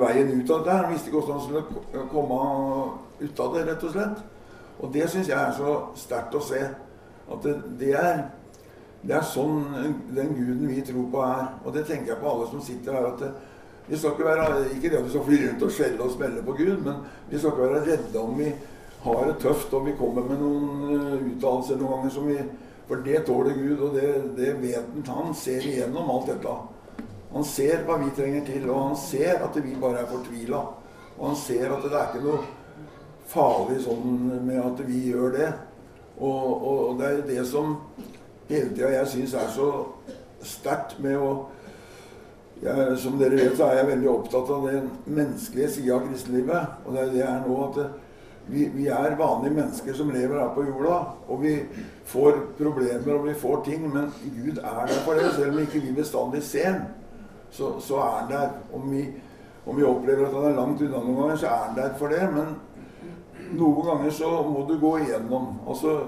veien 0.00 0.32
ut 0.34 0.50
av 0.50 0.64
det. 0.66 0.78
Han 0.78 0.92
visste 0.92 1.10
ikke 1.10 1.20
hvordan 1.20 1.38
han 1.38 1.46
skulle 1.46 2.06
komme 2.12 2.40
ut 3.22 3.44
av 3.44 3.56
det, 3.56 3.66
rett 3.68 3.86
og 3.86 3.94
slett. 3.94 4.24
Og 4.82 4.92
det 4.92 5.08
syns 5.12 5.30
jeg 5.30 5.38
er 5.38 5.54
så 5.56 5.76
sterkt 5.98 6.36
å 6.36 6.42
se. 6.44 6.62
At 7.32 7.46
det, 7.46 7.54
det, 7.80 7.92
er, 7.96 8.24
det, 9.02 9.14
er 9.16 9.24
sånn 9.26 9.62
den 10.14 10.34
guden 10.36 10.68
vi 10.70 10.82
tror 10.86 11.08
på, 11.12 11.22
er. 11.26 11.48
Og 11.64 11.74
det 11.74 11.86
tenker 11.88 12.12
jeg 12.12 12.22
på 12.22 12.30
alle 12.30 12.50
som 12.50 12.62
sitter 12.64 12.98
her. 12.98 13.08
at 13.12 13.22
det, 13.22 13.32
vi 13.88 13.98
skal 13.98 14.14
ikke 14.14 14.28
være, 14.28 14.44
ikke 14.76 14.90
det 14.90 14.98
at 15.00 15.06
vi 15.06 15.14
skal 15.14 15.24
fly 15.26 15.38
rundt 15.42 15.64
og 15.66 15.72
skjelle 15.74 16.04
og 16.04 16.12
smelle 16.14 16.42
på 16.46 16.54
Gud, 16.58 16.76
men 16.84 17.00
vi 17.30 17.38
skal 17.38 17.50
ikke 17.50 17.64
være 17.66 17.86
redde 17.88 18.20
om 18.20 18.36
vi 18.38 18.52
har 19.02 19.24
det 19.26 19.40
tøft 19.42 19.72
og 19.74 19.86
vi 19.88 19.96
kommer 19.98 20.28
med 20.28 20.38
noen 20.38 20.68
uh, 20.86 21.24
uttalelser 21.32 21.80
noen 21.80 21.96
ganger 21.96 22.14
som 22.14 22.28
vi 22.30 22.38
For 22.86 23.00
det 23.00 23.22
tåler 23.24 23.54
Gud, 23.56 23.78
og 23.80 23.94
det, 23.94 24.08
det 24.36 24.56
vet 24.60 24.88
han. 25.06 25.28
Han 25.28 25.34
ser 25.38 25.64
igjennom 25.64 26.10
alt 26.12 26.26
dette. 26.28 26.54
Han 27.32 27.44
ser 27.46 27.84
hva 27.86 27.94
vi 28.02 28.10
trenger 28.12 28.42
til, 28.44 28.66
og 28.68 28.88
han 28.88 28.98
ser 28.98 29.44
at 29.46 29.56
vi 29.64 29.76
bare 29.80 30.02
er 30.02 30.10
fortvila. 30.10 30.60
Og 31.14 31.22
han 31.28 31.38
ser 31.38 31.72
at 31.72 31.86
det 31.86 31.94
er 31.94 32.10
ikke 32.10 32.24
noe 32.26 32.42
farlig 33.32 33.78
sånn 33.86 34.18
med 34.44 34.58
at 34.60 34.82
vi 34.84 34.98
gjør 35.08 35.32
det. 35.38 35.48
Og, 36.18 36.66
og 36.68 36.98
det 37.00 37.08
er 37.08 37.22
det 37.30 37.46
som 37.48 37.78
hele 38.48 38.70
tida 38.74 38.92
jeg 38.92 39.10
syns 39.12 39.34
er 39.34 39.50
så 39.54 39.68
sterkt 40.42 40.98
med 41.02 41.18
å 41.18 41.32
jeg, 42.62 42.98
Som 43.02 43.16
dere 43.18 43.34
vet, 43.34 43.56
så 43.58 43.66
er 43.66 43.80
jeg 43.80 43.86
veldig 43.88 44.08
opptatt 44.12 44.50
av 44.54 44.68
den 44.70 44.84
menneskelige 45.04 45.70
sida 45.76 45.96
av 45.96 46.04
kristenlivet. 46.06 46.76
Og 46.86 46.94
det 46.94 47.00
er 47.00 47.08
det 47.10 47.18
jeg 47.18 47.26
er 47.26 47.40
nå. 47.42 47.56
at 47.64 47.78
det, 47.80 47.86
vi, 48.46 48.68
vi, 48.74 48.86
er 48.86 49.16
vanlige 49.18 49.56
mennesker 49.56 49.96
som 49.98 50.10
lever 50.14 50.38
her 50.38 50.52
på 50.54 50.68
jorda. 50.68 51.00
Og 51.26 51.42
vi 51.42 51.56
får 52.06 52.38
problemer 52.58 53.16
og 53.16 53.26
vi 53.26 53.34
får 53.34 53.64
ting, 53.66 53.88
men 53.90 54.12
Gud 54.22 54.62
er 54.62 54.86
der 54.86 55.02
for 55.02 55.18
det, 55.18 55.32
selv 55.34 55.56
om 55.56 55.62
ikke 55.62 55.82
vi 55.82 55.94
bestandig 55.96 56.42
ser 56.46 56.70
ham 56.70 56.82
så, 57.52 57.80
så 57.80 57.98
er 58.00 58.10
han 58.20 58.30
der. 58.30 58.50
Om 58.72 58.90
vi, 58.90 59.06
om 59.66 59.76
vi, 59.76 59.84
opplever 59.84 60.26
at 60.26 60.34
han 60.34 60.44
er 60.44 60.56
langt 60.56 60.80
unna 60.80 61.02
noen 61.04 61.18
ganger, 61.20 61.36
så 61.36 61.46
er 61.46 61.64
han 61.66 61.76
der 61.76 61.94
for 61.98 62.14
det. 62.14 62.22
Men 62.32 62.54
noen 63.58 63.86
ganger 63.86 64.10
så 64.10 64.30
må 64.48 64.64
du 64.68 64.78
gå 64.80 64.96
igjennom. 65.02 65.56
Altså, 65.68 66.00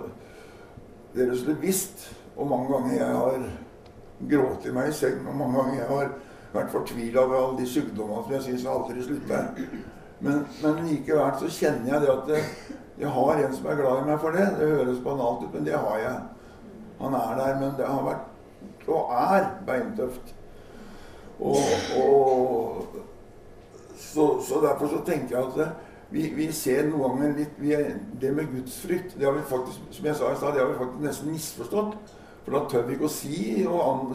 Dere 1.14 1.36
skulle 1.38 1.60
visst 1.62 2.08
hvor 2.34 2.48
mange 2.50 2.70
ganger 2.72 2.94
jeg 2.98 3.16
har 3.16 3.48
grått 4.30 4.68
meg 4.74 4.90
i 4.90 4.94
seng, 4.94 5.26
og 5.28 5.36
mange 5.38 5.58
ganger 5.58 5.80
jeg 5.80 5.88
har 5.90 6.12
vært 6.54 6.72
fortvila 6.74 7.24
over 7.24 7.40
alle 7.40 7.58
de 7.60 7.68
sykdommene 7.70 8.22
som 8.22 8.36
jeg 8.36 8.46
syns 8.48 8.66
aldri 8.70 9.02
slutter. 9.02 9.48
Men, 10.24 10.44
men 10.62 10.84
likevel 10.88 11.40
så 11.40 11.50
kjenner 11.50 11.92
jeg 11.92 12.04
det 12.04 12.12
at 12.12 12.28
det, 12.28 12.42
jeg 12.98 13.10
har 13.10 13.40
en 13.42 13.56
som 13.56 13.66
er 13.66 13.80
glad 13.80 14.02
i 14.02 14.06
meg 14.06 14.20
for 14.22 14.36
det. 14.36 14.44
Det 14.58 14.70
høres 14.70 15.02
banalt 15.02 15.42
ut, 15.42 15.54
men 15.54 15.66
det 15.66 15.74
har 15.74 15.98
jeg. 15.98 16.20
Han 17.00 17.16
er 17.18 17.34
der, 17.40 17.58
men 17.60 17.74
det 17.78 17.88
har 17.90 18.06
vært 18.06 18.30
og 18.86 19.12
er 19.16 19.46
beintøft. 19.66 20.34
Og, 21.40 21.56
og 21.98 22.86
så, 23.96 24.40
så, 24.48 24.60
derfor 24.62 24.88
så 24.88 25.00
tenker 25.06 25.36
jeg 25.36 25.46
at 25.46 25.68
vi, 26.10 26.28
vi 26.36 26.52
ser 26.52 26.86
noen 26.86 27.16
ganger 27.16 27.32
litt 27.38 27.56
vi, 27.58 27.72
Det 28.20 28.30
med 28.36 28.52
gudsfrykt 28.52 29.16
det 29.18 29.26
har 29.26 29.34
vi 29.34 29.42
faktisk, 29.48 29.88
som 29.90 30.06
jeg 30.06 30.16
sa 30.16 30.30
i 30.30 30.36
stad, 30.36 30.54
det 30.54 30.62
har 30.62 30.70
vi 30.70 30.78
faktisk 30.78 31.06
nesten 31.08 31.32
misforstått. 31.32 32.14
For 32.44 32.52
da 32.52 32.60
tør 32.68 32.86
vi 32.86 32.98
ikke 32.98 33.08
å 33.08 33.12
si, 33.12 33.38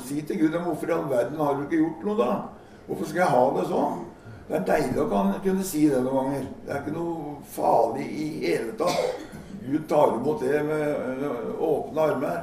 si 0.06 0.22
til 0.22 0.40
Gud 0.44 0.58
hvorfor 0.62 0.92
i 0.92 0.96
all 0.96 1.10
verden 1.10 1.42
har 1.42 1.58
du 1.58 1.66
ikke 1.66 1.82
gjort 1.82 2.06
noe 2.06 2.18
da? 2.20 2.32
Hvorfor 2.86 3.10
skal 3.10 3.24
jeg 3.24 3.34
ha 3.34 3.44
det 3.56 3.66
sånn? 3.72 4.06
Det 4.50 4.58
er 4.58 4.66
deilig 4.66 5.02
å 5.04 5.08
kunne 5.44 5.66
si 5.66 5.84
det 5.90 6.00
noen 6.06 6.30
ganger. 6.30 6.46
Det 6.66 6.72
er 6.74 6.80
ikke 6.84 6.94
noe 6.96 7.36
farlig 7.54 8.06
i 8.10 8.30
hele 8.46 8.72
tatt. 8.78 9.28
Gud 9.66 9.84
tar 9.90 10.16
imot 10.16 10.42
det 10.42 10.64
med 10.66 11.26
åpne 11.62 12.06
armer. 12.06 12.40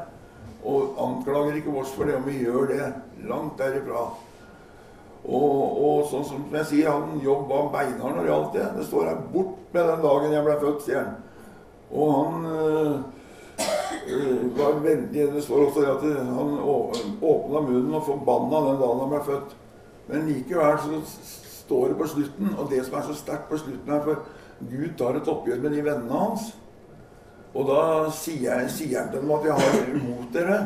Og 0.66 0.98
anklager 1.02 1.58
ikke 1.58 1.74
oss 1.80 1.90
for 1.94 2.06
det 2.06 2.14
om 2.18 2.26
vi 2.26 2.40
gjør 2.44 2.70
det. 2.70 2.86
Langt 3.26 3.58
derifra. 3.58 4.04
Og, 5.26 5.82
og 5.82 6.06
sånn 6.10 6.26
som 6.28 6.46
jeg 6.54 6.70
sier, 6.70 6.92
han 6.94 7.18
Jobb 7.22 7.50
var 7.50 7.70
når 7.98 8.20
det 8.20 8.28
gjaldt 8.30 8.54
det. 8.54 8.66
Det 8.76 8.86
står 8.86 9.08
her 9.10 9.20
'bort 9.32 9.74
med 9.74 9.88
den 9.90 10.02
dagen 10.06 10.32
jeg 10.32 10.44
ble 10.46 10.56
født', 10.62 10.84
sier 10.86 11.02
han. 11.02 11.14
Og 11.90 12.14
han 12.14 12.46
øh, 12.46 12.92
var 14.56 14.80
veldig 14.84 15.26
Det 15.34 15.42
står 15.42 15.66
også 15.66 15.84
at 15.92 16.04
han 16.36 16.52
åpna 17.22 17.62
munnen 17.66 17.94
og 17.94 18.04
forbanna 18.06 18.62
den 18.68 18.80
dagen 18.82 19.02
han 19.02 19.12
ble 19.12 19.22
født. 19.26 19.56
Men 20.06 20.28
likevel 20.28 20.78
så 20.82 21.00
står 21.66 21.88
det 21.88 21.98
på 21.98 22.08
slutten, 22.12 22.52
og 22.58 22.70
det 22.70 22.84
som 22.86 22.98
er 22.98 23.08
så 23.08 23.16
sterkt 23.18 23.48
på 23.50 23.58
slutten 23.58 23.92
her 23.92 24.04
For 24.04 24.22
Gud 24.70 24.94
tar 24.98 25.18
et 25.18 25.28
oppgjør 25.28 25.64
med 25.64 25.74
de 25.74 25.82
vennene 25.84 26.20
hans. 26.20 26.52
Og 27.56 27.66
da 27.68 27.80
sier, 28.12 28.66
sier 28.68 29.00
han 29.00 29.10
til 29.12 29.24
dem 29.24 29.32
at 29.32 29.44
jeg 29.48 29.58
har 29.58 29.90
imot 29.94 30.30
dere, 30.32 30.60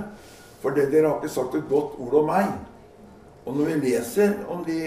for 0.61 0.77
det 0.77 0.91
dere 0.93 1.09
har 1.09 1.19
ikke 1.19 1.33
sagt 1.33 1.57
et 1.57 1.69
godt 1.71 1.97
ord 2.03 2.21
om 2.21 2.31
meg. 2.31 2.51
Og 3.47 3.57
når 3.57 3.71
vi 3.71 3.81
leser 3.87 4.35
om 4.51 4.65
de, 4.67 4.81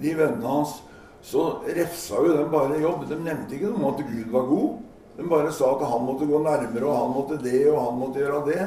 de 0.00 0.14
vennene 0.16 0.48
hans, 0.48 0.78
så 1.22 1.62
refsa 1.66 2.20
jo 2.22 2.36
dem 2.36 2.50
bare 2.52 2.80
jobb. 2.82 3.06
De 3.08 3.18
nevnte 3.18 3.56
ikke 3.56 3.70
noe 3.70 3.80
om 3.80 3.88
at 3.92 4.04
Gud 4.06 4.30
var 4.32 4.48
god. 4.50 4.80
De 5.22 5.28
bare 5.28 5.52
sa 5.54 5.68
at 5.76 5.84
han 5.86 6.02
måtte 6.02 6.26
gå 6.26 6.38
nærmere, 6.42 6.86
og 6.88 6.96
han 6.98 7.12
måtte 7.14 7.36
det, 7.38 7.60
og 7.70 7.78
han 7.78 7.98
måtte 8.00 8.18
gjøre 8.18 8.40
det. 8.48 8.64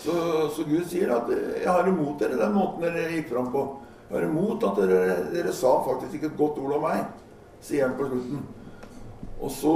Så, 0.00 0.14
så 0.54 0.64
Gud 0.64 0.86
sier 0.88 1.10
at 1.12 1.28
'jeg 1.28 1.68
har 1.68 1.88
imot 1.88 2.18
dere 2.18 2.38
den 2.40 2.54
måten 2.56 2.86
dere 2.86 3.10
gikk 3.12 3.28
fram 3.34 3.50
på'. 3.52 3.66
Jeg 4.08 4.16
har 4.16 4.24
imot 4.28 4.64
at 4.64 4.78
dere, 4.80 5.16
dere 5.34 5.52
sa 5.52 5.74
faktisk 5.84 6.14
ikke 6.14 6.26
et 6.32 6.38
godt 6.38 6.58
ord 6.58 6.72
om 6.78 6.86
meg, 6.88 7.04
sier 7.60 7.86
han 7.86 7.98
på 7.98 8.08
slutten. 8.08 8.40
Og 9.40 9.50
så 9.50 9.74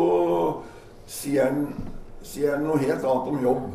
sier 1.07 1.45
han, 1.45 1.69
sier 2.23 2.57
han 2.57 2.64
noe 2.64 2.81
helt 2.81 3.04
annet 3.04 3.28
om 3.28 3.45
jobb. 3.45 3.69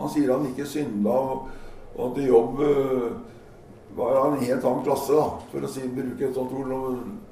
Han 0.00 0.08
sier 0.08 0.32
han 0.32 0.48
ikke 0.48 0.66
synda, 0.66 1.10
og, 1.10 1.48
og 1.96 2.16
at 2.16 2.24
jobb 2.24 2.60
uh, 2.64 3.12
var 3.96 4.16
av 4.16 4.34
en 4.34 4.44
helt 4.44 4.64
annen 4.64 4.84
klasse, 4.86 5.16
da, 5.16 5.24
for 5.50 5.66
å 5.66 5.70
si, 5.70 5.82
bruke 5.94 6.28
et 6.28 6.36
sånt 6.36 6.52
ord. 6.54 6.70
Nå, 6.70 6.78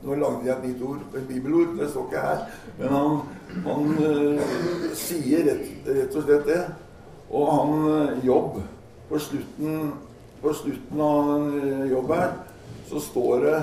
nå 0.05 0.19
lagde 0.19 0.49
jeg 0.49 0.55
et 0.57 0.67
nytt 0.67 0.83
ord, 0.88 1.05
et 1.15 1.29
bibelord. 1.29 1.77
Det 1.79 1.88
står 1.93 2.09
ikke 2.09 2.25
her. 2.25 2.43
Men 2.81 2.95
han, 2.97 3.21
han 3.69 3.95
uh, 4.03 4.59
sier 4.99 5.47
rett, 5.49 5.71
rett, 5.87 6.19
og 6.19 6.27
slett 6.27 6.47
det. 6.49 6.61
Og 7.29 7.49
han 7.53 7.75
uh, 7.87 8.27
jobb 8.27 8.61
på 9.09 9.23
slutten, 9.23 9.93
på 10.43 10.55
slutten 10.55 11.00
av 11.03 11.33
en 11.37 11.88
jobb 11.91 12.15
her 12.15 12.37
så 12.88 13.00
står 13.03 13.43
det 13.45 13.57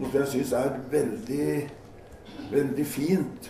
noe 0.00 0.12
jeg 0.14 0.28
syns 0.30 0.52
er 0.56 0.76
veldig, 0.92 1.54
veldig 2.52 2.86
fint. 2.88 3.48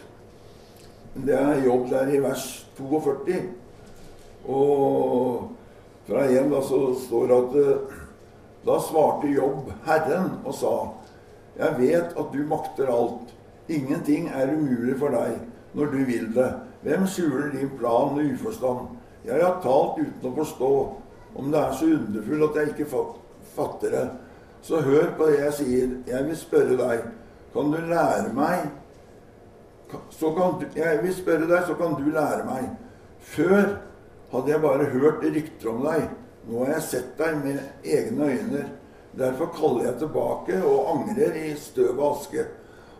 Det 1.14 1.36
er 1.36 1.64
jobb 1.66 1.88
der 1.90 2.12
i 2.14 2.20
vers 2.22 2.46
42. 2.78 3.40
Og 4.50 5.50
fra 6.08 6.24
igjen 6.30 6.50
da 6.52 6.62
så 6.64 6.80
står 7.04 7.28
det 7.28 7.40
at 7.40 7.58
eh, 7.60 7.98
da 8.64 8.78
svarte 8.80 9.30
Jobb 9.32 9.70
Herren 9.86 10.34
og 10.44 10.54
sa 10.54 10.74
Jeg 11.58 11.76
vet 11.78 12.16
at 12.16 12.32
du 12.32 12.40
makter 12.48 12.88
alt. 12.92 13.32
Ingenting 13.68 14.28
er 14.28 14.52
umulig 14.54 14.96
for 14.98 15.12
deg 15.12 15.38
når 15.76 15.92
du 15.92 15.98
vil 16.08 16.30
det. 16.34 16.48
Hvem 16.82 17.06
skjuler 17.06 17.50
din 17.52 17.70
plan 17.78 18.14
med 18.16 18.32
uforstand? 18.32 18.96
Jeg 19.26 19.42
har 19.42 19.60
talt 19.62 20.00
uten 20.00 20.30
å 20.30 20.36
forstå. 20.38 20.72
Om 21.36 21.50
det 21.52 21.60
er 21.60 21.76
så 21.76 21.90
underfullt 21.94 22.46
at 22.48 22.56
jeg 22.60 22.72
ikke 22.72 23.04
fatter 23.54 23.96
det. 23.96 24.06
Så 24.62 24.80
hør 24.84 25.12
på 25.18 25.28
det 25.28 25.40
jeg 25.42 25.56
sier. 25.58 25.92
Jeg 26.08 26.28
vil 26.28 26.38
spørre 26.38 26.78
deg. 26.80 27.04
Kan 27.52 27.74
du 27.74 27.80
lære 27.90 28.32
meg 28.34 28.70
så 30.10 30.34
kan 30.34 30.60
du, 30.60 30.66
Jeg 30.76 31.02
vil 31.02 31.14
spørre 31.14 31.46
deg, 31.48 31.62
så 31.66 31.74
kan 31.74 31.94
du 31.98 32.10
lære 32.10 32.44
meg. 32.46 32.70
Før 33.20 33.76
hadde 34.32 34.52
jeg 34.52 34.62
bare 34.62 34.90
hørt 34.92 35.24
rykter 35.24 35.70
om 35.70 35.84
deg. 35.84 36.08
Nå 36.48 36.62
har 36.64 36.74
jeg 36.76 36.86
sett 36.88 37.10
deg 37.18 37.40
med 37.44 37.58
egne 37.84 38.30
øyne. 38.30 38.62
Derfor 39.18 39.50
kaller 39.56 39.88
jeg 39.88 39.98
tilbake 40.04 40.60
og 40.64 40.92
angrer 40.94 41.36
i 41.36 41.50
støv 41.58 41.98
og 41.98 42.06
aske. 42.14 42.46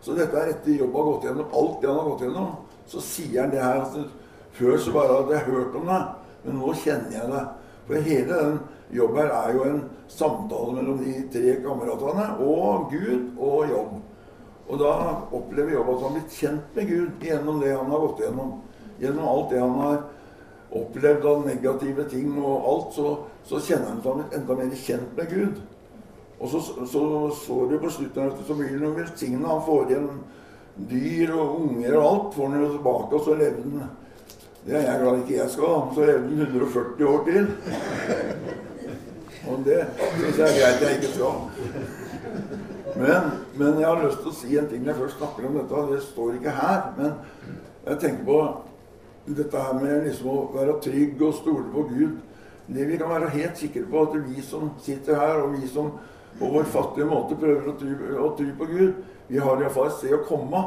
Så 0.01 0.15
dette 0.17 0.37
er 0.37 0.51
etter 0.53 0.81
jobb 0.81 0.97
har 0.97 1.07
gått 1.07 1.25
gjennom 1.29 1.55
alt 1.55 1.79
det 1.81 1.89
han 1.89 1.99
har 1.99 2.09
gått 2.09 2.25
gjennom. 2.25 2.51
Så 2.89 3.03
sier 3.05 3.41
han 3.43 3.53
det 3.53 3.63
her 3.63 3.81
Altså, 3.81 4.03
før 4.51 4.77
så 4.77 4.93
bare 4.93 5.17
hadde 5.17 5.35
jeg 5.37 5.47
hørt 5.47 5.75
om 5.79 5.87
deg, 5.87 6.07
men 6.43 6.57
nå 6.59 6.73
kjenner 6.83 7.15
jeg 7.15 7.31
deg. 7.31 7.51
For 7.87 8.07
hele 8.07 8.39
den 8.41 8.57
jobben 8.91 9.21
her 9.21 9.35
er 9.37 9.53
jo 9.55 9.67
en 9.69 9.83
samtale 10.11 10.77
mellom 10.77 10.99
de 11.01 11.13
tre 11.33 11.53
kameratene 11.63 12.25
og 12.45 12.91
Gud 12.91 13.37
og 13.39 13.69
jobb. 13.71 13.93
Og 14.71 14.79
da 14.79 14.91
opplever 15.35 15.73
Jobb 15.75 15.89
at 15.91 16.01
han 16.01 16.03
har 16.05 16.17
blitt 16.17 16.35
kjent 16.37 16.75
med 16.77 16.87
Gud 16.87 17.23
gjennom 17.25 17.57
det 17.59 17.73
han 17.75 17.89
har 17.91 18.03
gått 18.05 18.21
gjennom. 18.23 18.51
Gjennom 19.01 19.27
alt 19.27 19.49
det 19.51 19.59
han 19.59 19.79
har 19.81 19.97
opplevd 20.71 21.25
av 21.27 21.45
negative 21.45 22.05
ting 22.09 22.35
og 22.39 22.67
alt, 22.71 22.93
så, 22.95 23.13
så 23.47 23.59
kjenner 23.59 23.91
han 23.91 24.03
seg 24.05 24.35
enda 24.37 24.57
mer 24.59 24.75
kjent 24.79 25.17
med 25.17 25.31
Gud. 25.33 25.61
Og 26.41 26.49
så 26.49 26.61
så, 26.63 27.01
så 27.37 27.57
du 27.69 27.75
på 27.79 27.89
slutten 27.89 28.29
at 28.31 28.45
så 28.47 28.55
blir 28.57 28.79
han 28.79 28.95
velsigna. 28.97 29.47
Han 29.47 29.65
får 29.65 29.91
igjen 29.91 30.07
dyr 30.89 31.33
og 31.35 31.59
unger 31.59 31.97
og 31.97 32.05
alt. 32.07 32.35
Får 32.35 32.49
han 32.49 32.63
jo 32.63 32.71
tilbake, 32.71 33.15
og 33.15 33.25
så 33.25 33.35
levde 33.35 33.65
han 33.67 33.89
Det 34.65 34.75
er 34.77 34.87
jeg 34.87 35.01
glad 35.01 35.19
ikke 35.21 35.37
jeg 35.37 35.49
skal. 35.49 35.77
Så 35.95 36.07
levde 36.09 36.29
han 36.29 36.41
140 36.41 37.07
år 37.07 37.23
til. 37.29 37.47
Og 39.51 39.63
det 39.65 39.79
syns 39.99 40.37
jeg 40.37 40.47
er 40.47 40.57
greit 40.57 40.81
jeg 40.81 40.97
ikke 40.97 41.13
skal. 41.15 41.35
Men, 42.95 43.31
men, 43.55 43.79
jeg 43.79 43.87
har 43.87 44.03
lyst 44.03 44.19
til 44.21 44.29
å 44.29 44.35
si 44.35 44.57
en 44.59 44.67
ting 44.69 44.83
når 44.83 44.93
jeg 44.93 45.01
først 45.03 45.17
snakker 45.21 45.47
om 45.47 45.55
dette. 45.57 45.85
Det 45.93 46.01
står 46.09 46.35
ikke 46.37 46.57
her. 46.57 46.83
Men 46.97 47.15
jeg 47.85 48.01
tenker 48.03 48.27
på 48.27 48.41
dette 49.37 49.61
her 49.61 49.77
med 49.79 50.05
liksom 50.07 50.29
å 50.31 50.37
være 50.53 50.79
trygg 50.83 51.21
og 51.21 51.35
stole 51.37 51.67
på 51.73 51.85
Gud. 51.89 52.19
Det 52.71 52.85
vi 52.87 52.97
kan 52.99 53.11
være 53.11 53.31
helt 53.33 53.59
sikre 53.59 53.83
på, 53.89 54.05
at 54.05 54.17
vi 54.29 54.43
som 54.45 54.71
sitter 54.81 55.19
her, 55.19 55.41
og 55.43 55.57
vi 55.57 55.67
som 55.67 55.91
på 56.39 56.49
vår 56.53 56.69
fattige 56.71 57.09
måte 57.09 57.35
prøver 57.39 57.67
å 57.67 57.75
tro, 57.79 57.95
å 58.23 58.29
tro 58.37 58.53
på 58.57 58.67
Gud, 58.69 59.01
vi 59.27 59.39
har 59.41 59.59
iallfall 59.59 59.89
et 59.89 59.97
sted 59.97 60.15
å 60.15 60.23
komme. 60.27 60.61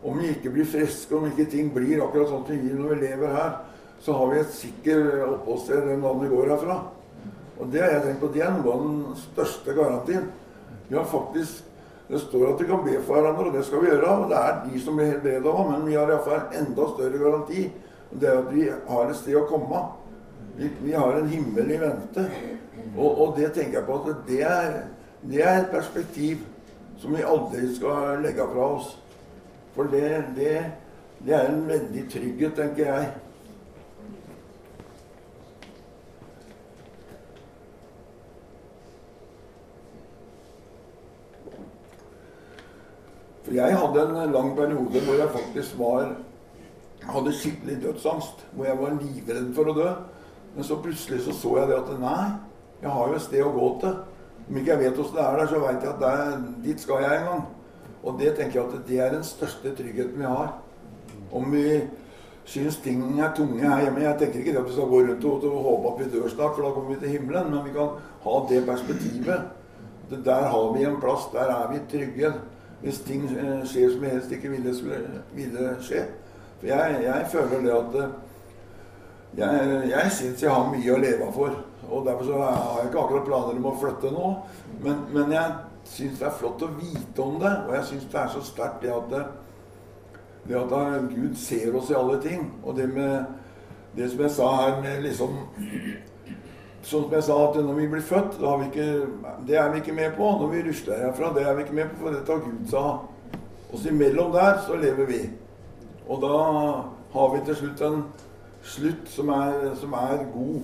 Om 0.00 0.18
vi 0.18 0.30
ikke 0.32 0.52
blir 0.54 0.68
friske, 0.68 1.14
om 1.14 1.28
ikke 1.28 1.48
ting 1.52 1.68
blir 1.74 2.00
akkurat 2.00 2.30
sånn 2.30 2.46
som 2.46 2.62
vi 2.64 2.72
når 2.72 2.94
vi 2.94 3.00
lever 3.02 3.34
her, 3.36 3.58
så 4.00 4.14
har 4.16 4.30
vi 4.30 4.40
et 4.40 4.54
sikkert 4.56 5.26
oppholdssted 5.26 5.88
den 5.90 6.04
dagen 6.04 6.22
vi 6.24 6.30
går 6.32 6.54
herfra. 6.54 6.78
Og 7.60 7.68
det 7.72 7.82
har 7.84 7.90
jeg 7.92 8.04
tenkt 8.06 8.22
på, 8.22 8.30
det 8.32 8.44
er 8.46 8.54
noe 8.56 8.72
av 8.72 8.84
den 8.86 9.18
største 9.20 9.74
garantien. 9.76 10.30
Vi 10.88 10.96
har 10.96 11.04
faktisk, 11.06 11.66
Det 12.10 12.18
står 12.18 12.48
at 12.54 12.60
vi 12.60 12.66
kan 12.66 12.80
be 12.82 12.96
for 13.06 13.20
hverandre, 13.20 13.46
og 13.46 13.54
det 13.54 13.64
skal 13.66 13.84
vi 13.84 13.90
gjøre. 13.92 14.14
Og 14.16 14.30
det 14.30 14.38
er 14.38 14.56
de 14.64 14.80
som 14.82 14.96
blir 14.98 15.12
helbredet 15.12 15.46
òg, 15.46 15.60
men 15.68 15.84
vi 15.86 15.94
har 15.94 16.10
iallfall 16.10 16.40
en 16.40 16.64
enda 16.64 16.86
større 16.90 17.20
garanti. 17.22 17.66
Og 18.10 18.20
det 18.20 18.28
er 18.28 18.38
at 18.40 18.48
vi 18.54 18.64
har 18.88 19.10
et 19.10 19.18
sted 19.20 19.38
å 19.38 19.46
komme. 19.46 19.82
Vi, 20.56 20.70
vi 20.82 20.96
har 20.96 21.18
en 21.20 21.30
himmel 21.30 21.70
i 21.70 21.78
vente. 21.78 22.24
Og, 22.96 23.10
og, 23.10 23.36
det 23.38 23.52
tenker 23.54 23.78
jeg 23.78 23.86
på 23.86 24.00
at 24.00 24.24
det 24.26 24.40
er, 24.42 24.74
det 25.22 25.44
er 25.44 25.60
et 25.60 25.70
perspektiv 25.70 26.42
som 26.98 27.14
vi 27.14 27.22
aldri 27.22 27.68
skal 27.76 28.24
legge 28.24 28.46
fra 28.50 28.66
oss. 28.74 28.90
For 29.76 29.86
det, 29.92 30.08
det, 30.36 30.54
det 31.22 31.36
er 31.36 31.52
en 31.52 31.62
veldig 31.68 32.06
trygghet, 32.10 32.56
tenker 32.58 32.90
jeg. 32.90 33.10
Jeg 43.54 43.78
hadde 43.78 44.02
en 44.06 44.34
lang 44.34 44.52
periode 44.56 45.00
hvor 45.04 45.16
jeg 45.18 45.32
faktisk 45.34 45.78
var 45.78 46.12
hadde 47.08 47.32
skikkelig 47.32 47.82
dødsangst. 47.82 48.46
Hvor 48.52 48.64
jeg 48.64 48.78
var 48.78 48.98
livredd 49.00 49.54
for 49.54 49.70
å 49.70 49.76
dø. 49.76 49.88
Men 50.54 50.66
så 50.66 50.78
plutselig 50.82 51.22
så, 51.24 51.34
så 51.36 51.56
jeg 51.60 51.70
det 51.70 51.78
at 51.78 51.92
nei, 52.02 52.24
jeg 52.82 52.90
har 52.90 53.08
jo 53.08 53.18
et 53.18 53.24
sted 53.24 53.46
å 53.46 53.54
gå 53.54 53.70
til. 53.84 53.96
Om 54.48 54.58
ikke 54.58 54.72
jeg 54.72 54.82
vet 54.82 54.98
åssen 54.98 55.16
det 55.16 55.24
er 55.24 55.38
der, 55.38 55.50
så 55.50 55.62
veit 55.62 55.84
jeg 55.84 55.92
at 55.92 56.02
der, 56.02 56.36
dit 56.64 56.82
skal 56.82 57.04
jeg 57.04 57.20
en 57.20 57.28
gang. 57.28 57.42
Og 58.00 58.20
det 58.20 58.34
tenker 58.36 58.58
jeg 58.58 58.66
at 58.66 58.86
det 58.88 59.00
er 59.04 59.14
den 59.14 59.26
største 59.26 59.74
tryggheten 59.78 60.18
vi 60.18 60.26
har. 60.26 60.54
Om 61.30 61.52
vi 61.54 61.64
syns 62.50 62.80
ting 62.82 63.02
er 63.20 63.34
tunge 63.36 63.60
her 63.62 63.84
hjemme 63.84 64.00
Jeg 64.02 64.18
tenker 64.18 64.40
ikke 64.40 64.54
det 64.56 64.62
at 64.62 64.66
vi 64.66 64.74
skal 64.74 64.88
gå 64.90 65.02
rundt 65.06 65.26
og, 65.28 65.44
og 65.46 65.66
håpe 65.68 65.90
at 65.90 66.00
vi 66.00 66.08
dør 66.16 66.30
snart, 66.32 66.56
for 66.56 66.66
da 66.66 66.72
kommer 66.74 66.94
vi 66.94 67.00
til 67.02 67.14
himmelen. 67.14 67.52
Men 67.54 67.66
vi 67.68 67.74
kan 67.76 67.98
ha 68.24 68.38
det 68.50 68.64
perspektivet. 68.66 69.50
Det 70.10 70.24
der 70.26 70.48
har 70.50 70.72
vi 70.74 70.86
en 70.88 70.98
plass. 71.02 71.28
Der 71.34 71.52
er 71.54 71.70
vi 71.70 71.84
trygge 71.92 72.32
hvis 72.80 73.00
ting 73.04 73.24
eh, 73.28 73.62
skjer 73.68 73.92
som 73.92 74.04
jeg 74.04 74.16
helst 74.16 74.32
ikke 74.32 74.50
ville, 74.54 74.74
ville 75.36 75.72
skje. 75.84 76.04
For 76.60 76.68
jeg, 76.70 77.00
jeg, 77.04 77.26
føler 77.32 77.64
det 77.64 77.72
at 77.76 77.98
eh, 78.02 78.18
Jeg, 79.38 79.82
jeg 79.90 80.10
syns 80.10 80.42
jeg 80.42 80.50
har 80.50 80.70
mye 80.72 80.94
å 80.94 81.00
leve 81.00 81.26
for. 81.34 81.58
Og 81.90 82.06
derfor 82.06 82.24
så 82.26 82.38
har 82.40 82.80
jeg 82.80 82.88
ikke 82.88 83.02
akkurat 83.04 83.28
planer 83.28 83.60
om 83.60 83.68
å 83.70 83.76
flytte 83.78 84.10
nå. 84.14 84.30
Men, 84.82 85.04
men 85.14 85.34
jeg 85.36 85.52
syns 85.86 86.18
det 86.18 86.26
er 86.26 86.34
flott 86.40 86.64
å 86.66 86.70
vite 86.80 87.22
om 87.22 87.36
det. 87.42 87.52
Og 87.68 87.76
jeg 87.76 87.86
syns 87.92 88.08
det 88.10 88.20
er 88.20 88.32
så 88.34 88.42
sterkt 88.48 88.82
det 88.82 88.90
at, 88.96 89.14
det 90.48 90.58
at 90.58 90.74
Gud 91.12 91.38
ser 91.38 91.78
oss 91.78 91.92
i 91.92 91.98
alle 92.00 92.18
ting. 92.24 92.48
Og 92.64 92.74
det 92.80 92.88
med 92.90 93.36
det 93.94 94.10
som 94.10 94.24
jeg 94.24 94.34
sa 94.34 94.50
her 94.56 94.80
med 94.82 95.04
liksom 95.06 95.38
sånn 96.82 97.06
som 97.06 97.14
jeg 97.14 97.26
sa, 97.26 97.36
at 97.48 97.58
når 97.60 97.76
vi 97.76 97.88
blir 97.92 98.04
født, 98.04 98.40
ikke, 98.66 98.86
det 99.48 99.56
er 99.60 99.70
vi 99.72 99.82
ikke 99.82 99.96
med 99.96 100.16
på. 100.16 100.30
Når 100.40 100.52
vi 100.54 100.64
rusler 100.68 101.04
herfra, 101.04 101.32
det 101.36 101.44
er 101.46 101.54
vi 101.56 101.66
ikke 101.66 101.76
med 101.76 101.92
på, 101.92 102.00
for 102.04 102.16
dette 102.16 102.32
har 102.32 102.44
Gud 102.44 102.66
sa. 102.70 102.84
Og 103.70 103.78
så 103.78 103.88
imellom 103.88 104.32
der 104.32 104.58
så 104.66 104.78
lever 104.80 105.06
vi. 105.06 105.20
Og 106.08 106.22
da 106.22 106.36
har 107.12 107.32
vi 107.34 107.44
til 107.46 107.56
slutt 107.56 107.82
en 107.86 108.04
slutt 108.62 109.08
som 109.08 109.28
er, 109.34 109.74
som 109.80 109.92
er 109.92 110.24
god. 110.34 110.62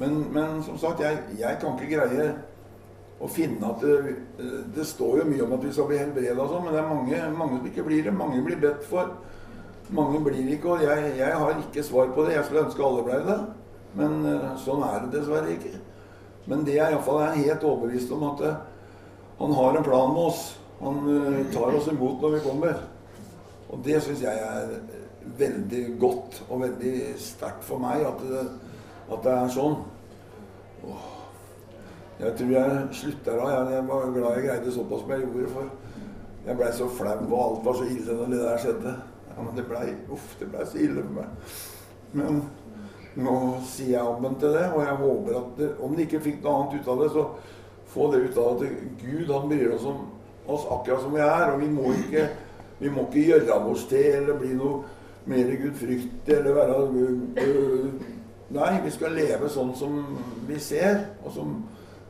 Men, 0.00 0.32
men, 0.32 0.62
som 0.62 0.78
sagt, 0.78 1.00
jeg, 1.00 1.18
jeg, 1.38 1.58
kan 1.60 1.76
ikke 1.76 1.96
greie 1.96 2.30
å 3.20 3.28
finne 3.28 3.68
at 3.68 3.82
det, 3.84 4.14
det 4.74 4.86
står 4.88 5.20
jo 5.20 5.28
mye 5.28 5.44
om 5.44 5.52
at 5.58 5.64
vi 5.64 5.72
skal 5.76 5.90
bli 5.90 5.98
helbreda 6.00 6.46
sånn, 6.48 6.64
men 6.64 6.72
det 6.72 6.80
er 6.80 6.88
mange, 6.88 7.22
mange, 7.36 7.58
som 7.58 7.70
ikke 7.70 7.84
blir 7.84 8.06
det. 8.06 8.14
Mange 8.16 8.42
blir 8.46 8.60
bedt 8.62 8.86
for. 8.88 9.12
Mange 9.94 10.22
blir 10.24 10.52
ikke, 10.54 10.76
og 10.76 10.84
jeg, 10.86 11.14
jeg 11.18 11.40
har 11.42 11.56
ikke 11.58 11.84
svar 11.84 12.12
på 12.14 12.24
det. 12.26 12.36
Jeg 12.38 12.46
skulle 12.46 12.64
ønske 12.68 12.86
alle 12.86 13.06
ble 13.06 13.22
det. 13.26 13.40
Men 13.98 14.20
uh, 14.26 14.52
sånn 14.60 14.82
er 14.86 15.04
det 15.04 15.18
dessverre 15.18 15.54
ikke. 15.56 15.74
Men 16.50 16.64
det 16.66 16.76
jeg 16.78 16.94
iallfall 16.94 17.22
er 17.24 17.38
helt 17.40 17.66
overbevist 17.66 18.12
om, 18.14 18.24
at 18.30 18.44
uh, 18.46 18.56
han 19.40 19.54
har 19.56 19.76
en 19.76 19.86
plan 19.86 20.14
med 20.14 20.30
oss. 20.30 20.42
Han 20.80 21.02
uh, 21.08 21.38
tar 21.54 21.76
oss 21.78 21.90
imot 21.92 22.22
når 22.22 22.36
vi 22.36 22.42
kommer. 22.46 22.82
Og 23.70 23.82
det 23.86 24.00
syns 24.02 24.24
jeg 24.24 24.42
er 24.42 24.74
veldig 25.38 25.84
godt 26.00 26.40
og 26.48 26.64
veldig 26.64 26.94
sterkt 27.20 27.64
for 27.66 27.82
meg 27.82 28.02
at 28.06 28.22
det, 28.26 28.44
at 29.10 29.24
det 29.24 29.34
er 29.36 29.52
sånn. 29.54 29.76
Åh. 30.88 31.08
Jeg 32.20 32.34
tror 32.36 32.50
jeg 32.52 32.80
slutter 32.92 33.38
da. 33.40 33.52
Jeg, 33.70 33.84
var 33.88 34.10
glad 34.12 34.34
jeg 34.36 34.46
greide 34.48 34.72
såpass 34.74 35.04
som 35.04 35.12
jeg 35.14 35.22
gjorde. 35.24 35.52
For 35.54 35.70
jeg 36.46 36.56
blei 36.58 36.72
så 36.76 36.88
flau, 36.92 37.16
og 37.28 37.38
alt 37.44 37.62
var 37.64 37.78
så 37.78 37.86
ille 37.88 38.16
når 38.16 38.32
det 38.32 38.40
der 38.42 38.64
skjedde. 38.64 38.94
Ja, 39.30 39.36
men 39.44 39.54
det 39.56 39.66
blei 39.68 39.86
ble 40.08 40.66
så 40.66 40.82
ille 40.82 41.04
for 41.04 41.14
meg. 41.20 41.54
Men 42.12 42.42
nå 43.18 43.36
sier 43.66 43.96
jeg 43.96 44.06
ammen 44.06 44.36
til 44.38 44.54
det, 44.54 44.68
og 44.74 44.84
jeg 44.84 45.00
håper 45.00 45.38
at 45.40 45.58
det, 45.58 45.70
om 45.82 45.96
de 45.96 46.06
ikke 46.06 46.22
fikk 46.22 46.44
noe 46.44 46.54
annet 46.56 46.78
ut 46.78 46.90
av 46.92 47.02
det, 47.02 47.10
så 47.14 47.24
få 47.90 48.06
det 48.12 48.22
ut 48.28 48.38
av 48.38 48.52
at 48.52 48.62
Gud 49.00 49.32
han 49.34 49.48
bryr 49.50 49.74
oss 49.74 49.86
om 49.90 50.04
oss 50.50 50.66
akkurat 50.70 51.02
som 51.02 51.14
vi 51.14 51.20
er. 51.24 51.52
Og 51.52 51.60
vi 51.60 51.68
må 51.72 51.92
ikke, 52.04 52.28
vi 52.78 52.92
må 52.92 53.06
ikke 53.08 53.26
gjøre 53.32 53.58
oss 53.72 53.86
til 53.90 54.06
eller 54.22 54.38
bli 54.38 54.54
noe 54.58 54.80
mer 55.30 55.50
gudfryktig 55.62 56.36
eller 56.36 56.56
være 56.56 56.78
øh, 57.44 57.90
Nei, 58.50 58.70
vi 58.82 58.90
skal 58.90 59.12
leve 59.14 59.46
sånn 59.46 59.68
som 59.78 60.00
vi 60.48 60.56
ser, 60.58 60.96
og, 61.22 61.28
som, 61.30 61.52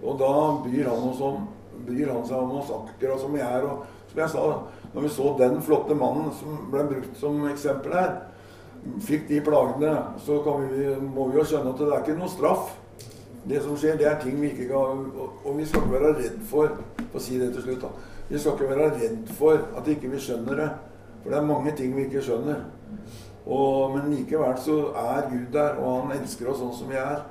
og 0.01 0.15
da 0.17 0.31
bryr 0.65 0.87
han, 0.89 1.11
om, 1.13 1.43
bryr 1.85 2.09
han, 2.09 2.23
seg 2.25 2.39
om 2.39 2.55
oss 2.63 2.71
akkurat 2.73 3.21
som 3.21 3.35
vi 3.37 3.43
er. 3.45 3.67
Og 3.69 3.83
som 4.09 4.23
jeg 4.23 4.33
sa, 4.33 4.47
når 4.95 5.05
vi 5.05 5.11
så 5.13 5.35
den 5.37 5.59
flotte 5.67 5.99
mannen 6.01 6.31
som 6.39 6.63
ble 6.73 6.87
brukt 6.95 7.21
som 7.21 7.45
eksempel 7.51 7.93
her, 7.93 8.15
fikk 9.05 9.29
de 9.29 9.41
plagene, 9.45 9.95
så 10.25 10.39
vi, 10.45 10.87
må 11.15 11.29
vi 11.29 11.39
jo 11.39 11.45
skjønne 11.45 11.75
at 11.75 11.83
det 11.83 11.89
er 11.91 12.05
ikke 12.05 12.19
noe 12.21 12.33
straff. 12.33 12.77
Det 13.51 13.63
som 13.65 13.77
skjer, 13.77 13.97
det 13.97 14.07
er 14.09 14.19
ting 14.21 14.37
vi 14.37 14.51
ikke 14.53 14.67
kan 14.69 14.99
Og 15.17 15.55
vi 15.57 15.65
skal 15.65 15.81
ikke 15.81 15.95
være 15.95 16.11
redd 16.19 16.43
for 16.45 16.75
å 17.17 17.23
si 17.25 17.39
det 17.41 17.55
til 17.55 17.65
slutt, 17.65 17.87
da. 17.87 18.19
Vi 18.29 18.39
skal 18.39 18.57
ikke 18.57 18.69
være 18.69 18.91
redd 18.99 19.33
for 19.39 19.65
at 19.81 19.89
ikke 19.89 20.13
vi 20.13 20.21
skjønner 20.21 20.61
det. 20.61 20.69
For 21.23 21.33
det 21.33 21.39
er 21.39 21.49
mange 21.49 21.73
ting 21.77 21.97
vi 21.97 22.05
ikke 22.07 22.23
skjønner. 22.25 22.63
Og, 23.47 23.97
men 23.97 24.13
likevel 24.13 24.57
så 24.61 24.77
er 25.01 25.31
Gud 25.33 25.49
der, 25.57 25.81
og 25.81 26.03
han 26.03 26.19
elsker 26.21 26.53
oss 26.53 26.61
sånn 26.61 26.77
som 26.77 26.93
vi 26.93 27.01
er. 27.01 27.25